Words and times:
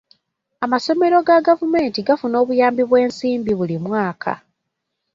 Amasomero 0.65 1.17
ga 1.27 1.37
gavumenti 1.47 1.99
gafuna 2.07 2.35
obuyambi 2.43 2.83
bw'ensimbi 2.89 3.51
buli 3.59 3.77
mwaka. 3.85 4.33